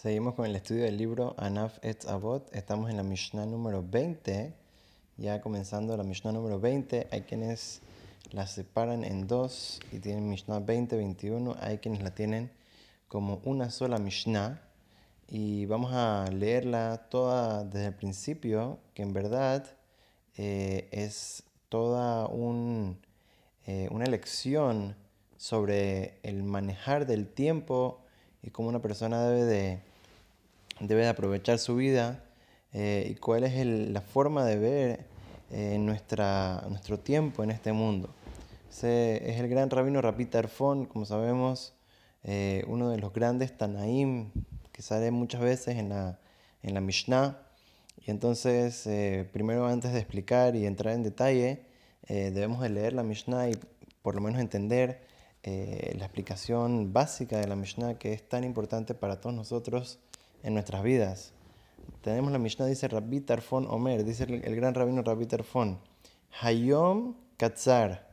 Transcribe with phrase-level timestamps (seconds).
[0.00, 2.54] Seguimos con el estudio del libro Anaf Etz Avot.
[2.54, 4.54] Estamos en la Mishnah número 20.
[5.16, 7.08] Ya comenzando la Mishnah número 20.
[7.10, 7.80] Hay quienes
[8.30, 11.56] la separan en dos y tienen Mishnah 20, 21.
[11.58, 12.52] Hay quienes la tienen
[13.08, 14.62] como una sola Mishnah.
[15.26, 19.66] Y vamos a leerla toda desde el principio, que en verdad
[20.36, 23.00] eh, es toda un,
[23.66, 24.94] eh, una lección
[25.36, 28.04] sobre el manejar del tiempo
[28.42, 29.80] y cómo una persona debe de
[30.80, 32.22] debe de aprovechar su vida
[32.72, 35.06] eh, y cuál es la forma de ver
[35.50, 38.10] eh, nuestra, nuestro tiempo en este mundo.
[38.70, 41.74] Ese es el gran rabino Rapid Tarfon, como sabemos,
[42.24, 44.30] eh, uno de los grandes Tanaim
[44.72, 46.18] que sale muchas veces en la,
[46.62, 47.38] en la Mishnah.
[48.06, 48.88] Y entonces,
[49.32, 51.64] primero antes de explicar y entrar en detalle,
[52.08, 53.58] debemos de leer la Mishnah y
[54.02, 55.02] por lo menos entender
[55.44, 59.98] la explicación básica de la Mishnah que es tan importante para todos nosotros
[60.42, 61.32] en nuestras vidas.
[62.02, 65.78] Tenemos la Mishnah, dice Rabbi Tarfon Omer, dice el, gran rabino Rabbi Tarfon,
[66.40, 68.08] Hayom Katzar,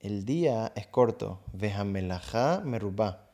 [0.00, 3.28] el día es corto, Vehamelaha Merubá,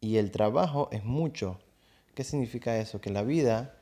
[0.00, 1.58] y el trabajo es mucho.
[2.14, 3.00] ¿Qué significa eso?
[3.00, 3.74] Que la vida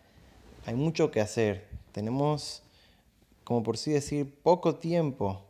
[0.67, 1.69] hay mucho que hacer.
[1.93, 2.63] Tenemos,
[3.45, 5.44] como por sí decir, poco tiempo,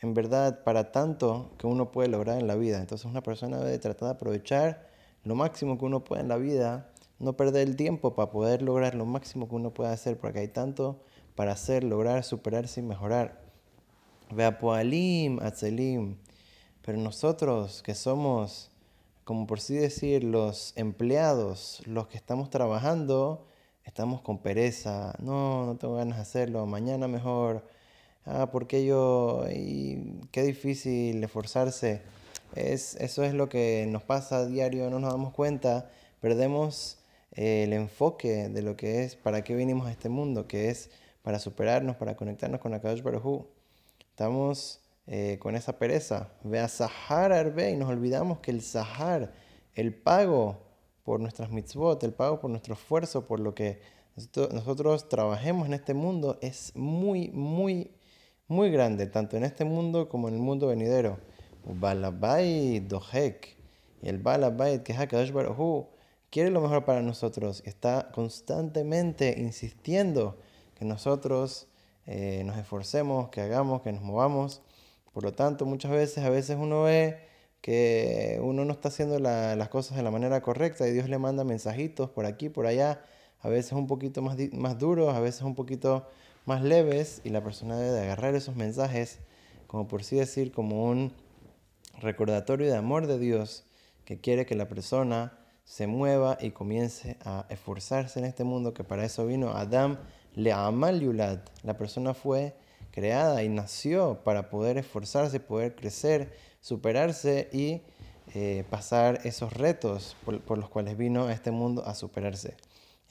[0.00, 2.78] en verdad, para tanto que uno puede lograr en la vida.
[2.78, 4.88] Entonces una persona debe tratar de aprovechar
[5.24, 8.94] lo máximo que uno puede en la vida no perder el tiempo para poder lograr
[8.94, 11.00] lo máximo que uno puede hacer, porque hay tanto
[11.36, 13.42] para hacer, lograr, superarse y mejorar.
[14.30, 16.16] Vea Poalim, Atzelim.
[16.82, 18.70] Pero nosotros que somos,
[19.24, 23.46] como por sí decir, los empleados, los que estamos trabajando,
[23.84, 25.14] estamos con pereza.
[25.18, 27.66] No, no tengo ganas de hacerlo, mañana mejor.
[28.24, 29.44] Ah, porque yo?
[29.52, 32.02] Y qué difícil esforzarse.
[32.54, 35.90] Es, eso es lo que nos pasa a diario, no nos damos cuenta.
[36.20, 36.98] Perdemos
[37.32, 40.90] el enfoque de lo que es, para qué vinimos a este mundo, que es
[41.22, 43.46] para superarnos, para conectarnos con Akadosh Baruj
[44.10, 46.28] Estamos eh, con esa pereza.
[46.42, 49.32] Ve a Sahar Arbe y nos olvidamos que el Sahar,
[49.74, 50.58] el pago
[51.04, 53.80] por nuestras mitzvot, el pago por nuestro esfuerzo, por lo que
[54.52, 57.90] nosotros trabajemos en este mundo, es muy, muy,
[58.50, 61.18] muy grande, tanto en este mundo como en el mundo venidero.
[61.64, 63.56] Balabait Dohek,
[64.02, 65.86] y el Balabait que es Akadosh Baruj
[66.30, 70.38] quiere lo mejor para nosotros, está constantemente insistiendo
[70.74, 71.68] que nosotros
[72.06, 74.62] eh, nos esforcemos, que hagamos, que nos movamos.
[75.12, 77.18] Por lo tanto, muchas veces, a veces uno ve
[77.60, 81.44] que uno no está haciendo las cosas de la manera correcta y Dios le manda
[81.44, 83.02] mensajitos por aquí, por allá,
[83.40, 86.06] a veces un poquito más, más duros, a veces un poquito
[86.50, 89.20] más leves y la persona debe agarrar esos mensajes
[89.68, 91.12] como por sí decir, como un
[92.00, 93.62] recordatorio de amor de Dios
[94.04, 98.82] que quiere que la persona se mueva y comience a esforzarse en este mundo, que
[98.82, 99.98] para eso vino Adam
[100.34, 101.40] le amal.
[101.62, 102.56] La persona fue
[102.90, 107.82] creada y nació para poder esforzarse, poder crecer, superarse y
[108.34, 112.56] eh, pasar esos retos por, los cuales vino a este mundo a superarse.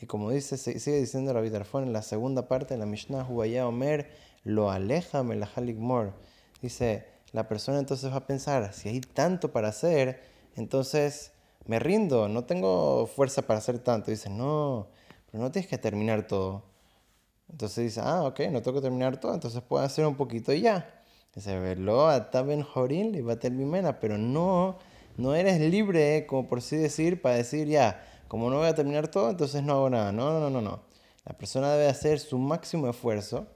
[0.02, 3.68] Y como dice, sigue diciendo Rabbi Tarfon en la segunda parte de la Mishnah, Huayá
[3.68, 4.10] Omer,
[4.44, 6.14] lo aleja melahalik mor.
[6.62, 10.22] Dice, la persona entonces va a pensar, si hay tanto para hacer,
[10.56, 11.32] entonces
[11.66, 14.09] me rindo, no tengo fuerza para hacer tanto.
[14.09, 14.88] dice, no,
[15.32, 16.64] pero no tienes que terminar todo.
[17.50, 20.62] Entonces dice, ah, ok, no tengo que terminar todo, entonces puedo hacer un poquito y
[20.62, 21.04] ya.
[21.36, 23.22] Dice, verlo ataben jorin y
[23.66, 24.78] mena, pero no,
[25.18, 29.09] no eres libre, como por así decir, para decir, ya, como no voy a terminar
[29.09, 30.13] todo, entonces no hago nada.
[30.13, 30.84] No, no, no, no.
[31.25, 33.47] La persona debe hacer su máximo esfuerzo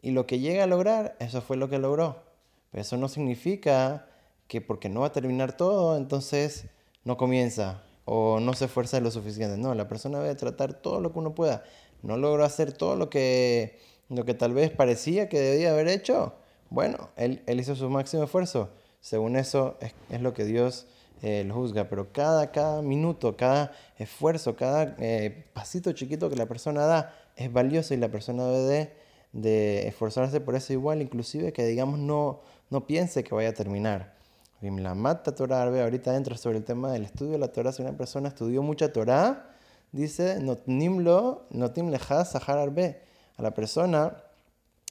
[0.00, 2.22] y lo que llega a lograr, eso fue lo que logró.
[2.70, 4.06] Pero eso no significa
[4.46, 6.66] que porque no va a terminar todo, entonces
[7.04, 9.56] no comienza o no se esfuerza lo suficiente.
[9.56, 11.64] No, la persona debe tratar todo lo que uno pueda.
[12.02, 16.34] No logró hacer todo lo que, lo que tal vez parecía que debía haber hecho.
[16.70, 18.70] Bueno, él, él hizo su máximo esfuerzo.
[19.00, 19.78] Según eso
[20.10, 20.86] es, lo que Dios
[21.22, 21.88] eh, lo juzga.
[21.88, 27.52] Pero cada, cada minuto, cada esfuerzo, cada eh, pasito chiquito que la persona da es
[27.52, 28.92] valioso y la persona debe de,
[29.32, 32.40] de esforzarse por eso igual, inclusive que digamos no,
[32.70, 34.18] no piense que vaya a terminar.
[34.60, 37.70] La mata Torah ahorita entra sobre el tema del estudio de la Torah.
[37.70, 39.54] Si una persona estudió mucha Torah,
[39.92, 43.00] dice, notim lo, notim sahar arbe.
[43.36, 44.16] A la persona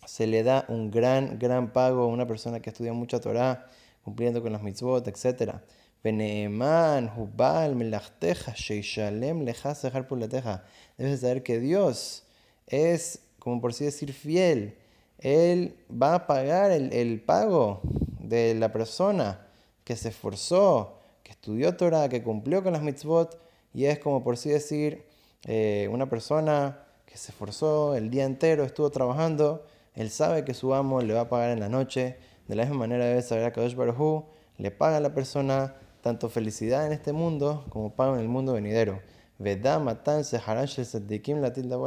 [0.06, 3.68] se le da un gran, gran pago a una persona que estudia mucha Torah,
[4.04, 5.56] cumpliendo con las mitzvot, etc.
[6.04, 10.64] Beneeman, hubal, melachteja, sheishalem leja sahar pulateja.
[10.98, 12.24] Debes saber que Dios
[12.68, 14.78] es, como por así decir, fiel.
[15.20, 17.82] Él va a pagar el, el pago
[18.20, 19.48] de la persona
[19.84, 23.40] que se esforzó, que estudió Torah, que cumplió con las mitzvot,
[23.74, 25.06] y es como por sí decir,
[25.46, 29.66] eh, una persona que se esforzó el día entero, estuvo trabajando,
[29.96, 32.18] él sabe que su amo le va a pagar en la noche.
[32.48, 34.26] De la misma manera debe saber a Kadosh Baruj
[34.58, 35.76] le paga a la persona
[36.08, 39.02] tanto felicidad en este mundo como pago en el mundo venidero.
[39.40, 39.56] La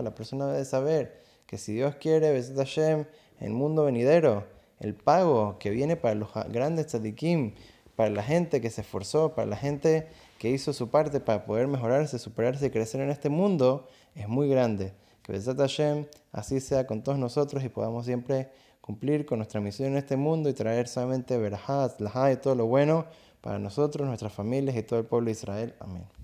[0.02, 3.06] La persona debe saber que si Dios quiere, Besat Hashem,
[3.40, 4.46] el mundo venidero,
[4.78, 7.54] el pago que viene para los grandes tzadikim,
[7.96, 10.08] para la gente que se esforzó, para la gente
[10.38, 14.50] que hizo su parte para poder mejorarse, superarse y crecer en este mundo, es muy
[14.50, 14.92] grande.
[15.22, 18.50] Que Besat Hashem así sea con todos nosotros y podamos siempre
[18.82, 22.66] cumplir con nuestra misión en este mundo y traer solamente verajat, lajá y todo lo
[22.66, 23.06] bueno
[23.40, 25.74] para nosotros, nuestras familias y todo el pueblo de Israel.
[25.80, 26.19] Amén.